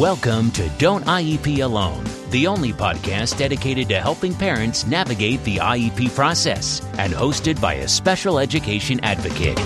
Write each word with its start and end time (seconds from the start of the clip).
Welcome 0.00 0.50
to 0.52 0.66
Don't 0.78 1.04
IEP 1.04 1.62
Alone, 1.62 2.02
the 2.30 2.46
only 2.46 2.72
podcast 2.72 3.36
dedicated 3.36 3.90
to 3.90 4.00
helping 4.00 4.34
parents 4.34 4.86
navigate 4.86 5.44
the 5.44 5.58
IEP 5.58 6.14
process 6.14 6.80
and 6.96 7.12
hosted 7.12 7.60
by 7.60 7.74
a 7.74 7.86
special 7.86 8.38
education 8.38 8.98
advocate. 9.00 9.58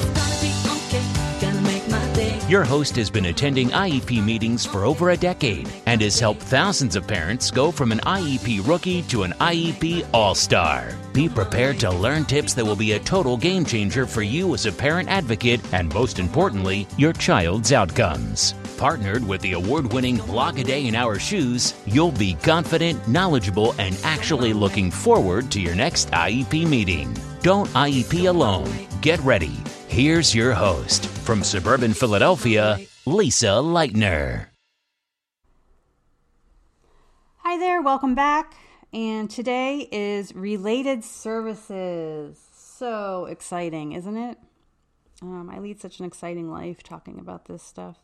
Your 2.50 2.64
host 2.64 2.96
has 2.96 3.10
been 3.10 3.26
attending 3.26 3.68
IEP 3.68 4.24
meetings 4.24 4.66
for 4.66 4.84
over 4.84 5.10
a 5.10 5.16
decade 5.16 5.68
and 5.86 6.00
has 6.00 6.18
helped 6.18 6.42
thousands 6.42 6.96
of 6.96 7.06
parents 7.06 7.52
go 7.52 7.70
from 7.70 7.92
an 7.92 8.00
IEP 8.00 8.66
rookie 8.66 9.02
to 9.02 9.22
an 9.22 9.34
IEP 9.34 10.04
all 10.12 10.34
star. 10.34 10.96
Be 11.12 11.28
prepared 11.28 11.78
to 11.78 11.92
learn 11.92 12.24
tips 12.24 12.54
that 12.54 12.66
will 12.66 12.74
be 12.74 12.94
a 12.94 12.98
total 12.98 13.36
game 13.36 13.64
changer 13.64 14.04
for 14.04 14.22
you 14.22 14.52
as 14.52 14.66
a 14.66 14.72
parent 14.72 15.08
advocate 15.08 15.60
and, 15.72 15.94
most 15.94 16.18
importantly, 16.18 16.88
your 16.98 17.12
child's 17.12 17.72
outcomes. 17.72 18.56
Partnered 18.84 19.26
with 19.26 19.40
the 19.40 19.54
award 19.54 19.94
winning 19.94 20.18
Block 20.18 20.58
a 20.58 20.62
Day 20.62 20.86
in 20.86 20.94
Our 20.94 21.18
Shoes, 21.18 21.72
you'll 21.86 22.12
be 22.12 22.34
confident, 22.34 23.08
knowledgeable, 23.08 23.74
and 23.78 23.98
actually 24.04 24.52
looking 24.52 24.90
forward 24.90 25.50
to 25.52 25.58
your 25.58 25.74
next 25.74 26.10
IEP 26.10 26.68
meeting. 26.68 27.16
Don't 27.40 27.66
IEP 27.70 28.28
alone. 28.28 28.70
Get 29.00 29.20
ready. 29.20 29.56
Here's 29.88 30.34
your 30.34 30.52
host 30.52 31.06
from 31.06 31.42
suburban 31.42 31.94
Philadelphia, 31.94 32.78
Lisa 33.06 33.62
Lightner. 33.64 34.48
Hi 37.38 37.56
there, 37.56 37.80
welcome 37.80 38.14
back. 38.14 38.52
And 38.92 39.30
today 39.30 39.88
is 39.90 40.34
related 40.34 41.04
services. 41.04 42.38
So 42.54 43.24
exciting, 43.30 43.92
isn't 43.92 44.18
it? 44.18 44.36
Um, 45.22 45.48
I 45.48 45.58
lead 45.58 45.80
such 45.80 46.00
an 46.00 46.04
exciting 46.04 46.50
life 46.50 46.82
talking 46.82 47.18
about 47.18 47.46
this 47.46 47.62
stuff. 47.62 47.96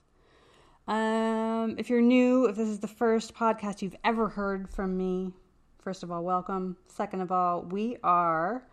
Um, 0.89 1.77
if 1.79 1.89
you're 1.89 2.01
new, 2.01 2.47
if 2.47 2.57
this 2.57 2.69
is 2.69 2.80
the 2.80 2.88
first 2.88 3.34
podcast 3.34 3.82
you've 3.82 3.96
ever 4.02 4.29
heard 4.29 4.68
from 4.68 4.96
me, 4.96 5.32
first 5.79 6.02
of 6.02 6.10
all, 6.10 6.24
welcome. 6.24 6.77
Second 6.88 7.21
of 7.21 7.30
all, 7.30 7.63
we 7.63 7.96
are 8.02 8.65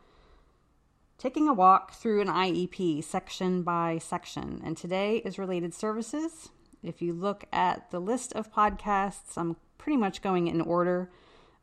taking 1.18 1.48
a 1.48 1.54
walk 1.54 1.94
through 1.94 2.22
an 2.22 2.28
IEP 2.28 3.04
section 3.04 3.64
by 3.64 3.98
section, 3.98 4.62
and 4.64 4.78
today 4.78 5.18
is 5.18 5.38
related 5.38 5.74
services. 5.74 6.50
If 6.84 7.02
you 7.02 7.14
look 7.14 7.46
at 7.52 7.92
the 7.92 8.00
list 8.00 8.34
of 8.34 8.54
podcasts, 8.54 9.38
I'm 9.38 9.58
pretty 9.78 9.98
much 9.98 10.22
going 10.22 10.48
in 10.48 10.62
order 10.62 11.12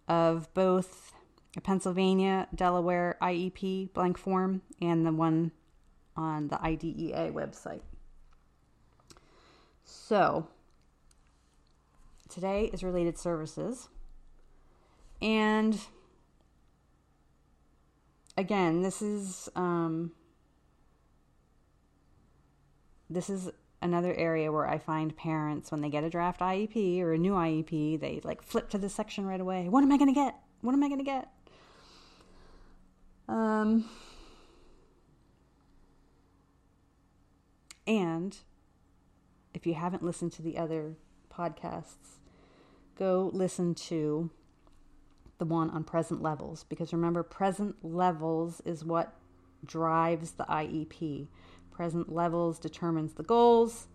of 0.09 0.53
both 0.55 1.13
a 1.57 1.61
Pennsylvania, 1.61 2.49
Delaware 2.55 3.17
IEP 3.23 3.93
blank 3.93 4.19
form 4.19 4.63
and 4.81 5.07
the 5.07 5.13
one 5.13 5.53
on 6.17 6.49
the 6.49 6.61
IDEA 6.63 7.33
website. 7.33 7.83
So, 9.85 10.49
today 12.29 12.71
is 12.73 12.83
related 12.83 13.19
services. 13.19 13.89
And 15.21 15.79
again, 18.37 18.83
this 18.83 19.01
is 19.03 19.49
um, 19.55 20.13
this 23.09 23.31
is 23.31 23.51
another 23.83 24.15
area 24.15 24.51
where 24.51 24.67
I 24.67 24.79
find 24.79 25.15
parents 25.15 25.71
when 25.71 25.83
they 25.83 25.91
get 25.91 26.05
a 26.05 26.11
draft 26.11 26.41
IEP 26.41 27.01
or 27.01 27.13
a 27.13 27.19
new 27.19 27.33
IEP, 27.33 28.01
they 28.01 28.21
like 28.25 28.43
flip 28.43 28.71
to 28.71 28.79
this 28.79 28.95
section 28.95 29.27
right 29.27 29.41
away. 29.41 29.69
What 29.69 29.83
am 29.83 29.93
I 29.93 29.99
going 29.99 30.13
to 30.13 30.15
get? 30.15 30.35
What 30.63 30.73
am 30.73 30.83
I 30.83 30.89
going 30.89 30.99
to 30.99 31.05
get? 31.05 31.29
Um, 33.29 33.85
and 37.87 38.37
if 39.55 39.67
you 39.67 39.75
haven't 39.75 40.03
listened 40.03 40.33
to 40.33 40.43
the 40.43 40.59
other 40.59 40.97
podcasts, 41.33 42.19
go 42.97 43.31
listen 43.33 43.75
to 43.75 44.31
the 45.39 45.45
one 45.45 45.71
on 45.71 45.85
present 45.85 46.23
levels 46.23 46.65
because 46.69 46.93
remember, 46.93 47.23
present 47.23 47.77
levels 47.83 48.61
is 48.65 48.85
what 48.85 49.15
drives 49.65 50.33
the 50.33 50.45
IEP. 50.45 51.29
Present 51.71 52.13
levels 52.13 52.59
determines 52.59 53.15
the 53.15 53.23
goals, 53.23 53.89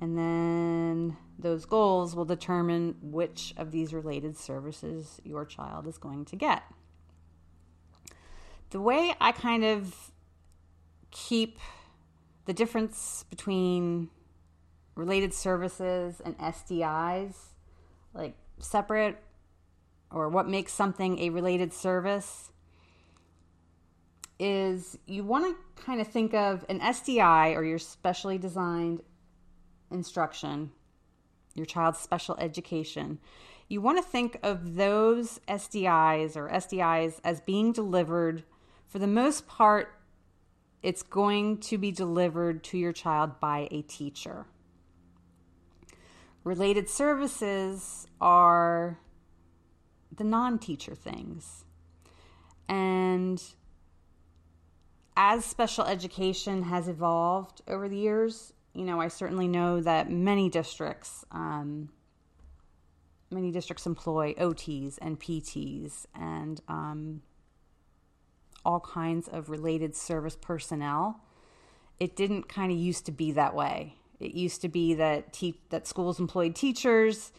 and 0.00 0.18
then 0.18 1.16
those 1.38 1.64
goals 1.64 2.16
will 2.16 2.24
determine 2.24 2.96
which 3.00 3.54
of 3.56 3.70
these 3.70 3.94
related 3.94 4.36
services 4.36 5.20
your 5.22 5.44
child 5.44 5.86
is 5.86 5.98
going 5.98 6.24
to 6.26 6.36
get. 6.36 6.62
The 8.70 8.80
way 8.80 9.14
I 9.20 9.32
kind 9.32 9.64
of 9.64 10.10
keep 11.10 11.58
the 12.46 12.52
difference 12.52 13.24
between 13.30 14.10
related 14.94 15.32
services 15.32 16.20
and 16.24 16.36
SDIs 16.38 17.34
like 18.14 18.34
separate 18.58 19.16
or 20.10 20.28
what 20.28 20.48
makes 20.48 20.72
something 20.72 21.18
a 21.18 21.30
related 21.30 21.72
service 21.72 22.50
is 24.38 24.98
you 25.06 25.24
want 25.24 25.44
to 25.46 25.82
kind 25.82 26.00
of 26.00 26.08
think 26.08 26.34
of 26.34 26.64
an 26.68 26.80
SDI 26.80 27.56
or 27.56 27.64
your 27.64 27.78
specially 27.78 28.38
designed 28.38 29.00
instruction, 29.90 30.72
your 31.54 31.66
child's 31.66 31.98
special 31.98 32.36
education. 32.38 33.18
You 33.68 33.80
want 33.80 33.98
to 33.98 34.02
think 34.02 34.38
of 34.42 34.74
those 34.74 35.40
SDIs 35.48 36.36
or 36.36 36.48
SDIs 36.48 37.20
as 37.24 37.40
being 37.40 37.72
delivered 37.72 38.42
for 38.88 38.98
the 38.98 39.06
most 39.06 39.46
part 39.46 39.94
it's 40.82 41.02
going 41.02 41.58
to 41.58 41.78
be 41.78 41.92
delivered 41.92 42.64
to 42.64 42.76
your 42.76 42.92
child 42.92 43.38
by 43.38 43.68
a 43.70 43.82
teacher. 43.82 44.46
Related 46.44 46.88
services 46.88 48.06
are 48.20 48.98
the 50.16 50.24
non 50.24 50.58
teacher 50.58 50.94
things. 50.94 51.64
And 52.68 53.42
as 55.16 55.44
special 55.44 55.84
education 55.84 56.64
has 56.64 56.88
evolved 56.88 57.62
over 57.68 57.88
the 57.88 57.96
years, 57.96 58.52
you 58.74 58.84
know, 58.84 59.00
I 59.00 59.08
certainly 59.08 59.46
know 59.46 59.80
that 59.80 60.10
many 60.10 60.48
districts, 60.48 61.24
um, 61.30 61.90
many 63.30 63.50
districts 63.50 63.86
employ 63.86 64.34
OTs 64.34 64.98
and 65.02 65.20
PTs 65.20 66.06
and 66.14 66.60
um, 66.68 67.22
all 68.64 68.80
kinds 68.80 69.28
of 69.28 69.50
related 69.50 69.94
service 69.94 70.36
personnel. 70.40 71.20
It 72.00 72.16
didn't 72.16 72.48
kind 72.48 72.72
of 72.72 72.78
used 72.78 73.06
to 73.06 73.12
be 73.12 73.32
that 73.32 73.54
way. 73.54 73.96
It 74.22 74.34
used 74.34 74.60
to 74.62 74.68
be 74.68 74.94
that 74.94 75.32
te- 75.32 75.60
that 75.70 75.86
schools 75.86 76.20
employed 76.20 76.54
teachers, 76.54 77.32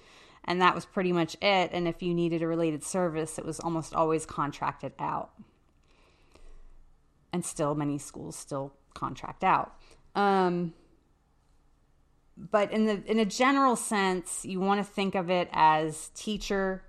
and 0.43 0.61
that 0.61 0.75
was 0.75 0.85
pretty 0.85 1.11
much 1.11 1.35
it. 1.41 1.71
And 1.71 1.87
if 1.87 2.03
you 2.03 2.13
needed 2.13 2.41
a 2.41 2.47
related 2.47 2.83
service, 2.83 3.39
it 3.39 3.45
was 3.45 3.59
almost 3.59 3.93
always 3.93 4.25
contracted 4.25 4.93
out. 4.99 5.31
And 7.31 7.45
still, 7.45 7.73
many 7.73 7.97
schools 7.97 8.35
still 8.35 8.73
contract 8.93 9.43
out. 9.43 9.73
Um, 10.15 10.73
but 12.37 12.71
in 12.71 12.85
the 12.85 13.03
in 13.05 13.19
a 13.19 13.25
general 13.25 13.75
sense, 13.75 14.43
you 14.45 14.59
want 14.59 14.79
to 14.79 14.83
think 14.83 15.15
of 15.15 15.29
it 15.29 15.49
as 15.51 16.09
teacher, 16.15 16.83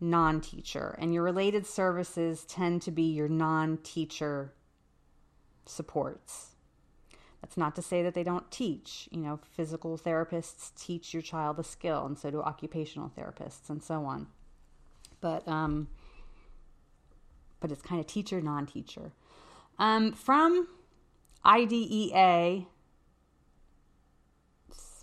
non-teacher, 0.00 0.96
and 0.98 1.14
your 1.14 1.22
related 1.22 1.66
services 1.66 2.44
tend 2.44 2.82
to 2.82 2.90
be 2.90 3.04
your 3.04 3.28
non-teacher 3.28 4.52
supports. 5.66 6.55
That's 7.46 7.56
not 7.56 7.76
to 7.76 7.82
say 7.82 8.02
that 8.02 8.14
they 8.14 8.24
don't 8.24 8.50
teach. 8.50 9.08
You 9.12 9.20
know, 9.20 9.38
physical 9.52 9.96
therapists 9.96 10.74
teach 10.74 11.14
your 11.14 11.22
child 11.22 11.60
a 11.60 11.62
skill, 11.62 12.04
and 12.04 12.18
so 12.18 12.28
do 12.28 12.42
occupational 12.42 13.12
therapists, 13.16 13.70
and 13.70 13.80
so 13.80 14.04
on. 14.04 14.26
But 15.20 15.46
um, 15.46 15.86
but 17.60 17.70
it's 17.70 17.82
kind 17.82 18.00
of 18.00 18.08
teacher, 18.08 18.40
non-teacher. 18.40 19.12
Um, 19.78 20.10
from 20.10 20.66
IDEA, 21.44 22.66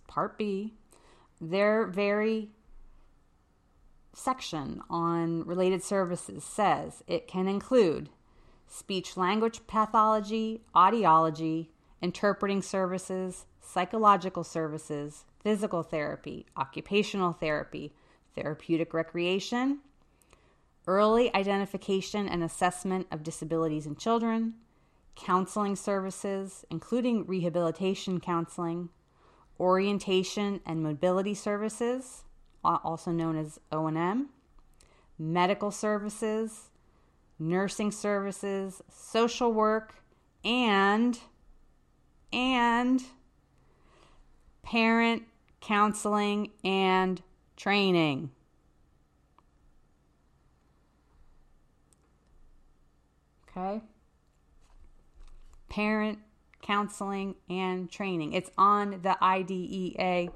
Part 0.07 0.37
B, 0.37 0.73
their 1.39 1.85
very 1.85 2.49
section 4.13 4.81
on 4.89 5.46
related 5.46 5.81
services 5.81 6.43
says 6.43 7.03
it 7.07 7.25
can 7.25 7.47
include 7.47 8.09
speech 8.67 9.16
language 9.16 9.66
pathology, 9.66 10.59
audiology, 10.75 11.69
interpreting 12.03 12.61
services, 12.61 13.46
psychological 13.61 14.44
services, 14.44 15.23
physical 15.41 15.82
therapy, 15.82 16.46
occupational 16.58 17.32
therapy, 17.32 17.94
therapeutic 18.35 18.94
recreation, 18.94 19.79
early 20.85 21.34
identification 21.34 22.28
and 22.28 22.44
assessment 22.44 23.08
of 23.09 23.23
disabilities 23.23 23.85
in 23.85 23.96
children, 23.96 24.53
counseling 25.16 25.78
services, 25.78 26.66
including 26.70 27.26
rehabilitation 27.26 28.20
counseling, 28.20 28.90
orientation 29.58 30.59
and 30.66 30.84
mobility 30.84 31.34
services, 31.34 32.23
also 32.66 33.11
known 33.11 33.38
as 33.38 33.59
O&M, 33.72 34.28
medical 35.17 35.72
services, 35.72 36.70
nursing 37.40 37.91
services, 37.91 38.82
social 38.90 39.53
work, 39.53 39.96
and 40.44 41.20
and 42.34 43.03
parent 44.64 45.24
counseling 45.62 46.52
and 46.64 47.22
training. 47.56 48.32
Okay? 53.56 53.82
Parent 55.70 56.20
counseling 56.62 57.35
and 57.50 57.90
training. 57.90 58.34
It's 58.34 58.50
on 58.58 59.02
the 59.03 59.24
IDEA. 59.24 60.30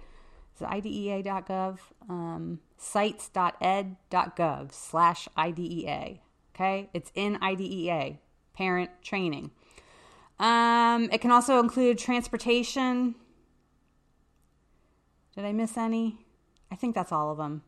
It's 0.53 0.61
IDEA.gov, 0.61 1.79
um, 2.09 2.59
sites.ed.gov 2.77 4.73
slash 4.73 5.27
IDEA. 5.37 6.19
Okay? 6.55 6.89
It's 6.93 7.11
in 7.15 7.37
IDEA, 7.41 8.17
parent 8.55 8.91
training. 9.01 9.51
Um, 10.39 11.09
it 11.11 11.19
can 11.19 11.31
also 11.31 11.59
include 11.59 11.97
transportation. 11.97 13.15
Did 15.35 15.45
I 15.45 15.51
miss 15.51 15.77
any? 15.77 16.25
I 16.71 16.75
think 16.75 16.95
that's 16.95 17.11
all 17.11 17.31
of 17.31 17.37
them. 17.37 17.63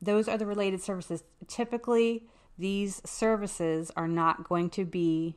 Those 0.00 0.26
are 0.26 0.36
the 0.36 0.46
related 0.46 0.82
services. 0.82 1.22
Typically, 1.46 2.24
these 2.58 3.00
services 3.04 3.92
are 3.96 4.08
not 4.08 4.48
going 4.48 4.68
to 4.70 4.84
be 4.84 5.36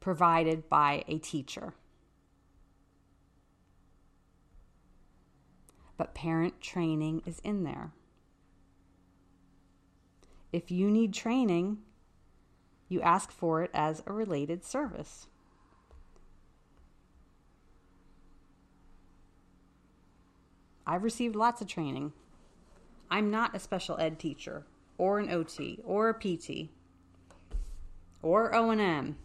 provided 0.00 0.68
by 0.68 1.04
a 1.06 1.18
teacher. 1.18 1.74
But 5.96 6.14
parent 6.14 6.60
training 6.60 7.22
is 7.26 7.38
in 7.40 7.64
there. 7.64 7.92
If 10.52 10.70
you 10.70 10.90
need 10.90 11.14
training, 11.14 11.78
you 12.88 13.00
ask 13.00 13.30
for 13.30 13.62
it 13.62 13.70
as 13.74 14.02
a 14.06 14.12
related 14.12 14.64
service. 14.64 15.26
I've 20.86 21.02
received 21.02 21.34
lots 21.34 21.60
of 21.60 21.66
training. 21.66 22.12
I'm 23.10 23.30
not 23.30 23.56
a 23.56 23.58
special 23.58 23.98
ed 23.98 24.18
teacher 24.18 24.64
or 24.98 25.18
an 25.18 25.30
OT 25.30 25.80
or 25.84 26.08
a 26.10 26.14
PT 26.14 26.70
or 28.22 28.54
O&M. 28.54 29.16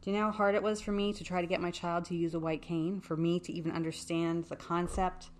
Do 0.00 0.10
you 0.10 0.16
know 0.16 0.26
how 0.26 0.32
hard 0.32 0.54
it 0.54 0.62
was 0.62 0.80
for 0.80 0.92
me 0.92 1.12
to 1.14 1.24
try 1.24 1.40
to 1.40 1.46
get 1.46 1.60
my 1.60 1.70
child 1.70 2.04
to 2.06 2.14
use 2.14 2.34
a 2.34 2.38
white 2.38 2.62
cane, 2.62 3.00
for 3.00 3.16
me 3.16 3.40
to 3.40 3.52
even 3.52 3.72
understand 3.72 4.44
the 4.44 4.56
concept 4.56 5.30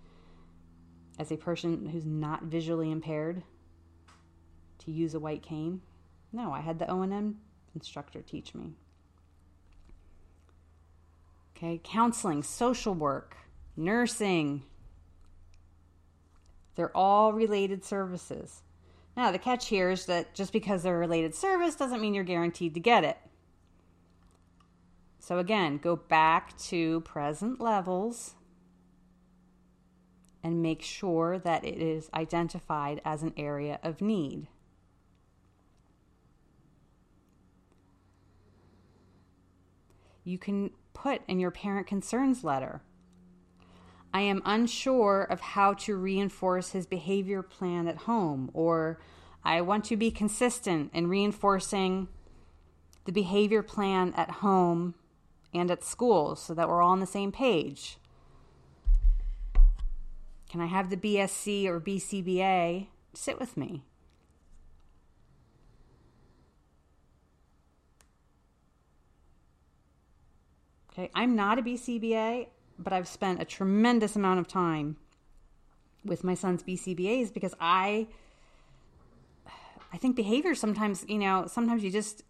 as 1.19 1.31
a 1.31 1.37
person 1.37 1.85
who's 1.85 2.05
not 2.05 2.43
visually 2.43 2.91
impaired 2.91 3.43
to 4.79 4.91
use 4.91 5.13
a 5.13 5.19
white 5.19 5.43
cane? 5.43 5.81
No, 6.31 6.51
I 6.51 6.61
had 6.61 6.79
the 6.79 6.89
O&M 6.89 7.37
instructor 7.73 8.21
teach 8.21 8.53
me. 8.53 8.73
Okay, 11.55 11.79
counseling, 11.83 12.43
social 12.43 12.93
work, 12.93 13.37
nursing. 13.77 14.63
They're 16.75 16.95
all 16.95 17.31
related 17.31 17.85
services. 17.85 18.63
Now, 19.15 19.31
the 19.31 19.39
catch 19.39 19.69
here 19.69 19.89
is 19.89 20.05
that 20.07 20.33
just 20.33 20.51
because 20.51 20.83
they're 20.83 20.97
a 20.97 20.99
related 20.99 21.33
service 21.33 21.75
doesn't 21.75 22.01
mean 22.01 22.13
you're 22.13 22.25
guaranteed 22.25 22.73
to 22.73 22.81
get 22.81 23.05
it. 23.05 23.17
So, 25.19 25.39
again, 25.39 25.77
go 25.77 25.95
back 25.95 26.57
to 26.57 26.99
present 27.01 27.61
levels 27.61 28.35
and 30.43 30.61
make 30.61 30.81
sure 30.81 31.39
that 31.39 31.63
it 31.63 31.81
is 31.81 32.09
identified 32.13 33.01
as 33.03 33.23
an 33.23 33.33
area 33.37 33.79
of 33.81 34.01
need. 34.01 34.47
You 40.25 40.37
can 40.37 40.71
put 40.93 41.21
in 41.27 41.39
your 41.39 41.51
parent 41.51 41.87
concerns 41.87 42.43
letter. 42.43 42.81
I 44.13 44.21
am 44.21 44.41
unsure 44.45 45.23
of 45.23 45.39
how 45.39 45.73
to 45.73 45.95
reinforce 45.95 46.71
his 46.71 46.85
behavior 46.85 47.41
plan 47.41 47.87
at 47.87 47.99
home, 47.99 48.49
or 48.53 48.99
I 49.43 49.61
want 49.61 49.85
to 49.85 49.97
be 49.97 50.09
consistent 50.09 50.91
in 50.93 51.07
reinforcing 51.07 52.07
the 53.05 53.11
behavior 53.11 53.61
plan 53.61 54.13
at 54.17 54.31
home 54.31 54.95
and 55.53 55.69
at 55.69 55.83
school 55.83 56.35
so 56.35 56.53
that 56.53 56.67
we're 56.67 56.81
all 56.81 56.91
on 56.91 56.99
the 56.99 57.05
same 57.05 57.31
page. 57.31 57.97
Can 60.49 60.61
I 60.61 60.65
have 60.65 60.89
the 60.89 60.97
BSC 60.97 61.67
or 61.67 61.79
BCBA 61.79 62.87
sit 63.13 63.39
with 63.39 63.57
me? 63.57 63.83
Okay, 70.97 71.09
I'm 71.13 71.35
not 71.35 71.59
a 71.59 71.61
BCBA, 71.61 72.47
but 72.79 72.93
I've 72.93 73.07
spent 73.07 73.41
a 73.41 73.45
tremendous 73.45 74.15
amount 74.15 74.39
of 74.39 74.47
time 74.47 74.95
with 76.05 76.23
my 76.23 76.35
son's 76.35 76.63
BCBAs 76.63 77.33
because 77.33 77.53
I 77.59 78.07
I 79.91 79.97
think 79.97 80.15
behavior 80.15 80.55
sometimes, 80.55 81.05
you 81.09 81.17
know, 81.17 81.47
sometimes 81.47 81.83
you 81.83 81.91
just 81.91 82.23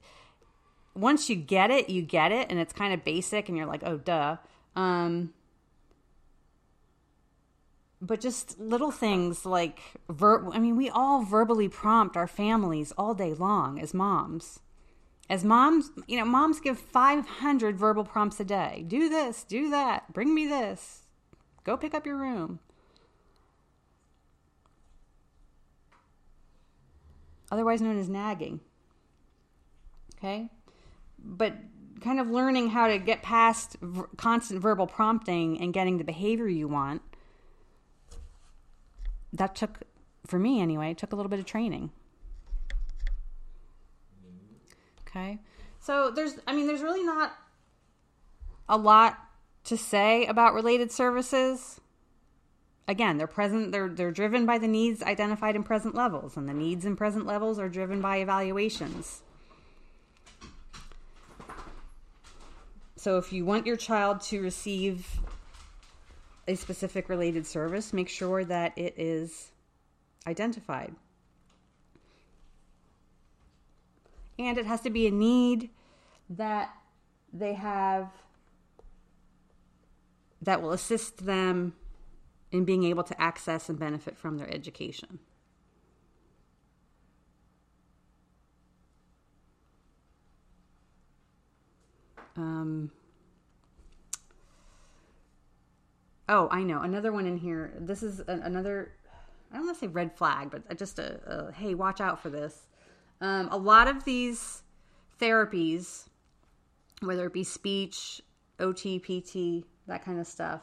once 0.95 1.29
you 1.29 1.35
get 1.35 1.69
it, 1.69 1.91
you 1.91 2.01
get 2.01 2.31
it 2.31 2.47
and 2.49 2.57
it's 2.57 2.73
kind 2.73 2.91
of 2.91 3.03
basic 3.03 3.49
and 3.49 3.55
you're 3.55 3.67
like, 3.67 3.83
"Oh, 3.85 3.97
duh." 3.97 4.37
Um 4.75 5.33
but 8.01 8.19
just 8.19 8.59
little 8.59 8.91
things 8.91 9.45
like 9.45 9.79
ver- 10.09 10.49
I 10.51 10.57
mean, 10.57 10.75
we 10.75 10.89
all 10.89 11.23
verbally 11.23 11.69
prompt 11.69 12.17
our 12.17 12.27
families 12.27 12.91
all 12.97 13.13
day 13.13 13.35
long 13.35 13.79
as 13.79 13.93
moms. 13.93 14.59
As 15.29 15.43
moms, 15.43 15.89
you 16.07 16.19
know, 16.19 16.25
moms 16.25 16.59
give 16.59 16.77
500 16.77 17.77
verbal 17.77 18.03
prompts 18.03 18.39
a 18.39 18.45
day. 18.45 18.85
Do 18.87 19.09
this, 19.09 19.43
do 19.43 19.69
that, 19.71 20.13
bring 20.13 20.35
me 20.35 20.45
this, 20.45 21.03
go 21.63 21.75
pick 21.75 21.93
up 21.93 22.05
your 22.05 22.17
room. 22.17 22.59
Otherwise 27.51 27.81
known 27.81 27.97
as 27.99 28.09
nagging. 28.09 28.59
Okay? 30.17 30.49
But 31.17 31.55
kind 32.01 32.19
of 32.19 32.29
learning 32.29 32.69
how 32.69 32.87
to 32.87 32.99
get 32.99 33.23
past 33.23 33.77
constant 34.17 34.61
verbal 34.61 34.85
prompting 34.85 35.59
and 35.59 35.73
getting 35.73 35.97
the 35.97 36.03
behavior 36.03 36.47
you 36.47 36.67
want, 36.67 37.01
that 39.33 39.55
took, 39.55 39.79
for 40.25 40.37
me 40.37 40.61
anyway, 40.61 40.93
took 40.93 41.13
a 41.13 41.15
little 41.15 41.29
bit 41.29 41.39
of 41.39 41.45
training. 41.45 41.91
Okay. 45.15 45.39
So 45.79 46.11
there's, 46.11 46.37
I 46.45 46.53
mean, 46.53 46.67
there's 46.67 46.81
really 46.81 47.03
not 47.03 47.33
a 48.67 48.77
lot 48.77 49.17
to 49.65 49.77
say 49.77 50.25
about 50.25 50.53
related 50.53 50.91
services. 50.91 51.79
Again, 52.87 53.17
they're 53.17 53.27
present, 53.27 53.71
they're, 53.71 53.89
they're 53.89 54.11
driven 54.11 54.45
by 54.45 54.57
the 54.57 54.67
needs 54.67 55.01
identified 55.01 55.55
in 55.55 55.63
present 55.63 55.95
levels, 55.95 56.37
and 56.37 56.49
the 56.49 56.53
needs 56.53 56.85
in 56.85 56.95
present 56.95 57.25
levels 57.25 57.59
are 57.59 57.69
driven 57.69 58.01
by 58.01 58.17
evaluations. 58.17 59.21
So 62.97 63.17
if 63.17 63.31
you 63.31 63.45
want 63.45 63.65
your 63.65 63.75
child 63.75 64.21
to 64.23 64.41
receive 64.41 65.19
a 66.47 66.55
specific 66.55 67.09
related 67.09 67.45
service, 67.45 67.93
make 67.93 68.09
sure 68.09 68.43
that 68.43 68.73
it 68.77 68.95
is 68.97 69.51
identified. 70.27 70.95
And 74.37 74.57
it 74.57 74.65
has 74.65 74.81
to 74.81 74.89
be 74.89 75.07
a 75.07 75.11
need 75.11 75.69
that 76.29 76.73
they 77.31 77.53
have 77.53 78.09
that 80.41 80.61
will 80.61 80.71
assist 80.71 81.25
them 81.25 81.73
in 82.51 82.65
being 82.65 82.83
able 82.83 83.03
to 83.03 83.19
access 83.21 83.69
and 83.69 83.79
benefit 83.79 84.17
from 84.17 84.37
their 84.37 84.51
education. 84.53 85.19
Um, 92.37 92.91
oh, 96.27 96.47
I 96.51 96.63
know. 96.63 96.81
Another 96.81 97.11
one 97.11 97.25
in 97.25 97.37
here. 97.37 97.73
This 97.79 98.03
is 98.03 98.21
another, 98.27 98.91
I 99.51 99.55
don't 99.55 99.65
want 99.65 99.77
to 99.77 99.85
say 99.85 99.87
red 99.87 100.15
flag, 100.17 100.51
but 100.51 100.77
just 100.77 100.99
a, 100.99 101.19
a 101.25 101.51
hey, 101.53 101.73
watch 101.75 102.01
out 102.01 102.21
for 102.21 102.29
this. 102.29 102.67
Um, 103.21 103.49
a 103.51 103.57
lot 103.57 103.87
of 103.87 104.03
these 104.03 104.63
therapies, 105.19 106.05
whether 107.01 107.25
it 107.25 107.33
be 107.33 107.43
speech, 107.43 108.21
OT, 108.59 108.99
PT, 108.99 109.65
that 109.87 110.03
kind 110.03 110.19
of 110.19 110.27
stuff, 110.27 110.61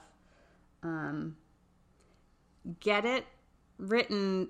um, 0.82 1.36
get 2.80 3.04
it 3.04 3.24
written 3.78 4.48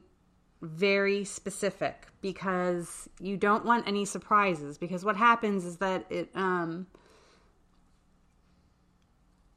very 0.60 1.24
specific 1.24 2.06
because 2.20 3.08
you 3.20 3.36
don't 3.36 3.64
want 3.64 3.86
any 3.86 4.04
surprises. 4.04 4.78
Because 4.78 5.04
what 5.04 5.16
happens 5.16 5.64
is 5.64 5.78
that 5.78 6.06
it, 6.10 6.30
um, 6.34 6.86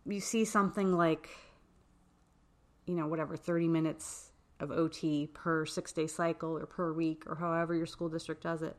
you 0.06 0.20
see 0.20 0.46
something 0.46 0.94
like, 0.94 1.30
you 2.86 2.96
know, 2.96 3.08
whatever, 3.08 3.36
30 3.36 3.68
minutes 3.68 4.32
of 4.60 4.72
OT 4.72 5.28
per 5.34 5.66
six 5.66 5.92
day 5.92 6.08
cycle 6.08 6.58
or 6.58 6.66
per 6.66 6.94
week 6.94 7.24
or 7.28 7.36
however 7.36 7.76
your 7.76 7.86
school 7.86 8.10
district 8.10 8.44
does 8.44 8.62
it. 8.62 8.76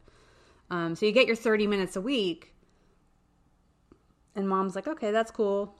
Um, 0.70 0.96
so 0.96 1.06
you 1.06 1.12
get 1.12 1.26
your 1.26 1.36
30 1.36 1.66
minutes 1.66 1.94
a 1.96 2.00
week, 2.00 2.54
and 4.34 4.48
mom's 4.48 4.74
like, 4.74 4.88
okay, 4.88 5.10
that's 5.10 5.30
cool. 5.30 5.76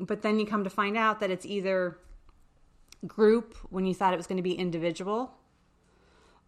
but 0.00 0.22
then 0.22 0.38
you 0.38 0.44
come 0.46 0.64
to 0.64 0.70
find 0.70 0.96
out 0.96 1.20
that 1.20 1.30
it's 1.30 1.46
either 1.46 1.96
group 3.06 3.54
when 3.70 3.86
you 3.86 3.94
thought 3.94 4.12
it 4.12 4.16
was 4.16 4.26
going 4.26 4.36
to 4.36 4.42
be 4.42 4.52
individual, 4.52 5.32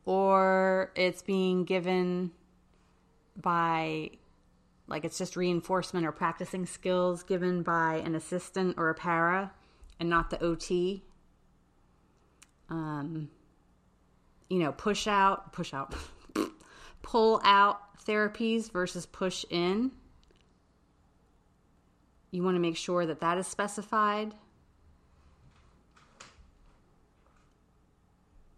or 0.04 0.92
it's 0.96 1.22
being 1.22 1.64
given 1.64 2.32
by 3.36 4.10
like 4.88 5.04
it's 5.04 5.18
just 5.18 5.36
reinforcement 5.36 6.06
or 6.06 6.12
practicing 6.12 6.64
skills 6.64 7.22
given 7.22 7.62
by 7.62 7.96
an 8.04 8.14
assistant 8.14 8.74
or 8.78 8.88
a 8.88 8.94
para 8.94 9.52
and 9.98 10.08
not 10.08 10.30
the 10.30 10.42
OT. 10.42 11.02
Um, 12.68 13.30
you 14.48 14.58
know, 14.58 14.72
push 14.72 15.06
out, 15.06 15.52
push 15.52 15.72
out, 15.74 15.94
pull 17.02 17.40
out 17.44 17.80
therapies 18.04 18.70
versus 18.70 19.06
push 19.06 19.44
in. 19.50 19.90
You 22.30 22.42
want 22.42 22.56
to 22.56 22.60
make 22.60 22.76
sure 22.76 23.06
that 23.06 23.20
that 23.20 23.38
is 23.38 23.46
specified 23.46 24.34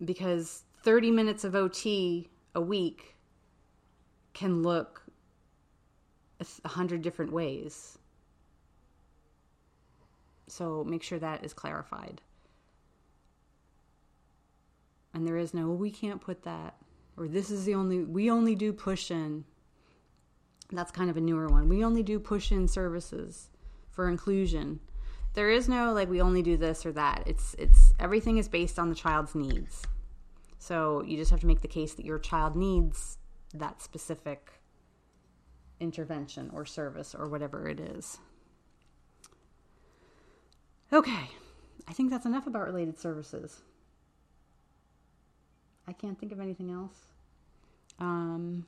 because 0.05 0.65
30 0.83 1.11
minutes 1.11 1.45
of 1.45 1.55
OT 1.55 2.29
a 2.55 2.61
week 2.61 3.17
can 4.33 4.62
look 4.62 5.03
a 6.65 6.69
hundred 6.69 7.03
different 7.03 7.33
ways. 7.33 7.99
So 10.47 10.85
make 10.85 11.03
sure 11.03 11.19
that 11.19 11.45
is 11.45 11.53
clarified. 11.53 12.21
And 15.15 15.27
there 15.27 15.37
is 15.37 15.55
no, 15.55 15.71
we 15.71 15.91
can't 15.91 16.21
put 16.21 16.43
that, 16.43 16.75
or 17.17 17.29
this 17.29 17.50
is 17.50 17.65
the 17.65 17.75
only, 17.75 18.05
we 18.05 18.31
only 18.31 18.55
do 18.55 18.73
push 18.73 19.11
in. 19.11 19.45
That's 20.71 20.91
kind 20.93 21.09
of 21.09 21.17
a 21.17 21.21
newer 21.21 21.49
one. 21.49 21.69
We 21.69 21.83
only 21.83 22.03
do 22.03 22.19
push 22.19 22.53
in 22.53 22.69
services 22.69 23.49
for 23.91 24.09
inclusion. 24.09 24.81
There 25.35 25.50
is 25.50 25.69
no 25.69 25.93
like 25.93 26.11
we 26.11 26.21
only 26.21 26.43
do 26.43 26.57
this 26.57 26.85
or 26.85 26.93
that. 26.93 27.23
It's 27.27 27.55
it's 27.59 27.93
everything 27.99 28.38
is 28.38 28.49
based 28.49 28.79
on 28.79 28.88
the 28.88 28.95
child's 28.95 29.35
needs. 29.35 29.83
So 30.59 31.03
you 31.03 31.17
just 31.17 31.31
have 31.31 31.41
to 31.41 31.47
make 31.47 31.61
the 31.61 31.69
case 31.69 31.95
that 31.95 32.05
your 32.05 32.19
child 32.19 32.57
needs 32.57 33.19
that 33.55 33.81
specific 33.81 34.61
intervention 35.81 36.50
or 36.53 36.65
service 36.65 37.15
or 37.15 37.29
whatever 37.29 37.69
it 37.69 37.81
is. 37.81 38.19
Okay, 40.93 41.31
I 41.87 41.93
think 41.93 42.11
that's 42.11 42.27
enough 42.27 42.47
about 42.47 42.67
related 42.67 42.99
services. 42.99 43.62
I 45.88 45.92
can't 45.95 46.21
think 46.21 46.33
of 46.33 46.40
anything 46.40 46.71
else. 46.71 46.99
Um, 47.99 48.66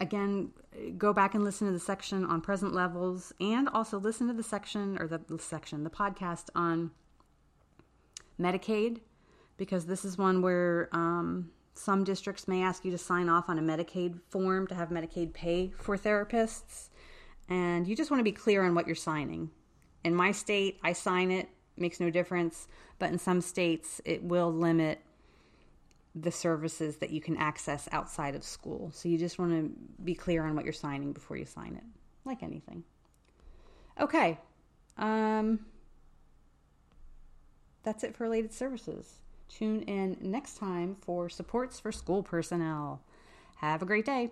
again, 0.00 0.50
go 0.96 1.12
back 1.12 1.34
and 1.34 1.42
listen 1.42 1.66
to 1.66 1.72
the 1.72 1.80
section 1.80 2.24
on 2.24 2.40
present 2.40 2.72
levels 2.72 3.32
and 3.40 3.68
also 3.68 3.98
listen 3.98 4.28
to 4.28 4.32
the 4.32 4.44
section 4.44 4.96
or 5.00 5.08
the, 5.08 5.20
section, 5.40 5.82
the 5.82 5.90
podcast 5.90 6.50
on 6.54 6.92
Medicaid, 8.40 9.00
because 9.56 9.86
this 9.86 10.04
is 10.04 10.16
one 10.16 10.40
where 10.40 10.88
um, 10.92 11.50
some 11.74 12.04
districts 12.04 12.46
may 12.46 12.62
ask 12.62 12.84
you 12.84 12.92
to 12.92 12.98
sign 12.98 13.28
off 13.28 13.48
on 13.48 13.58
a 13.58 13.62
Medicaid 13.62 14.20
form 14.28 14.68
to 14.68 14.74
have 14.76 14.90
Medicaid 14.90 15.32
pay 15.32 15.72
for 15.76 15.96
therapists. 15.98 16.90
And 17.48 17.88
you 17.88 17.96
just 17.96 18.12
want 18.12 18.20
to 18.20 18.24
be 18.24 18.30
clear 18.30 18.64
on 18.64 18.76
what 18.76 18.86
you're 18.86 18.94
signing. 18.94 19.50
In 20.04 20.14
my 20.14 20.30
state, 20.30 20.78
I 20.84 20.92
sign 20.92 21.32
it, 21.32 21.48
makes 21.82 22.00
no 22.00 22.08
difference. 22.08 22.66
But 22.98 23.10
in 23.10 23.18
some 23.18 23.42
states, 23.42 24.00
it 24.06 24.24
will 24.24 24.50
limit 24.50 25.00
the 26.14 26.30
services 26.30 26.96
that 26.96 27.10
you 27.10 27.20
can 27.20 27.36
access 27.36 27.88
outside 27.92 28.34
of 28.34 28.42
school. 28.42 28.90
So 28.94 29.08
you 29.08 29.18
just 29.18 29.38
want 29.38 29.52
to 29.52 29.70
be 30.02 30.14
clear 30.14 30.44
on 30.44 30.54
what 30.54 30.64
you're 30.64 30.72
signing 30.72 31.12
before 31.12 31.36
you 31.36 31.44
sign 31.44 31.74
it, 31.74 31.84
like 32.24 32.42
anything. 32.42 32.84
Okay. 34.00 34.38
Um, 34.96 35.60
that's 37.82 38.04
it 38.04 38.14
for 38.14 38.24
related 38.24 38.52
services. 38.52 39.14
Tune 39.48 39.82
in 39.82 40.16
next 40.20 40.56
time 40.56 40.96
for 41.00 41.28
supports 41.28 41.80
for 41.80 41.92
school 41.92 42.22
personnel. 42.22 43.02
Have 43.56 43.82
a 43.82 43.86
great 43.86 44.06
day. 44.06 44.30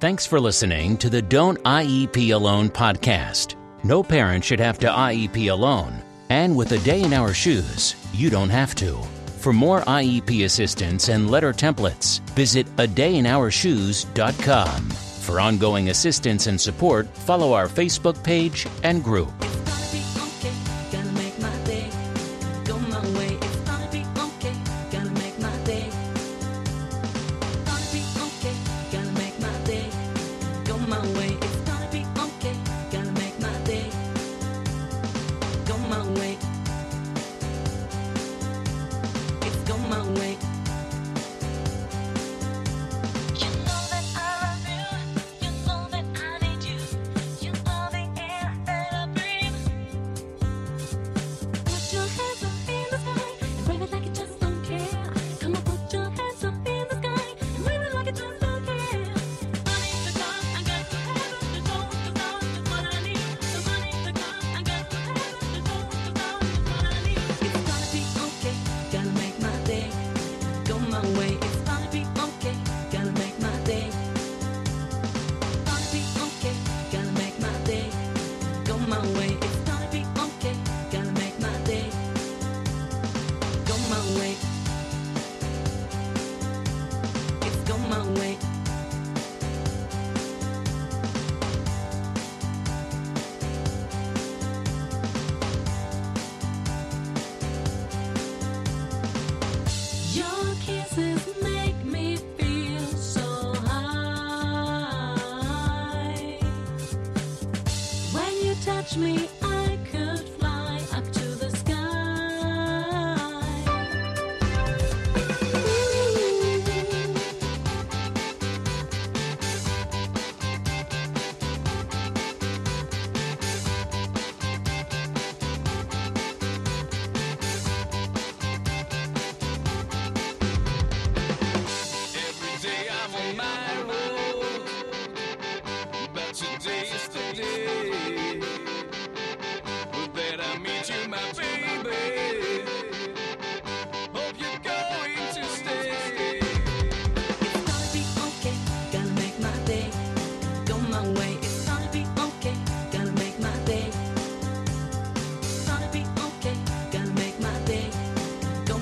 Thanks 0.00 0.26
for 0.26 0.38
listening 0.38 0.96
to 0.98 1.10
the 1.10 1.22
Don't 1.22 1.58
IEP 1.64 2.32
Alone 2.32 2.68
podcast. 2.68 3.56
No 3.84 4.02
parent 4.02 4.44
should 4.44 4.60
have 4.60 4.78
to 4.80 4.86
IEP 4.86 5.50
alone. 5.50 6.02
And 6.30 6.56
with 6.56 6.72
a 6.72 6.78
day 6.78 7.02
in 7.02 7.12
our 7.12 7.34
shoes, 7.34 7.94
you 8.12 8.30
don't 8.30 8.50
have 8.50 8.74
to. 8.76 8.96
For 9.38 9.52
more 9.52 9.80
IEP 9.82 10.44
assistance 10.44 11.08
and 11.08 11.30
letter 11.30 11.52
templates, 11.52 12.20
visit 12.30 12.66
adayinourshoes.com. 12.76 14.90
For 15.28 15.40
ongoing 15.40 15.90
assistance 15.90 16.46
and 16.46 16.60
support, 16.60 17.06
follow 17.08 17.52
our 17.52 17.68
Facebook 17.68 18.24
page 18.24 18.66
and 18.82 19.04
group. 19.04 19.30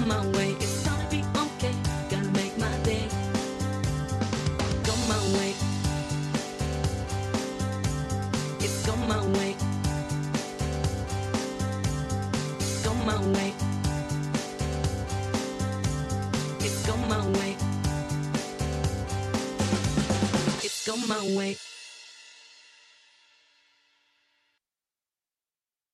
mão 0.07 0.36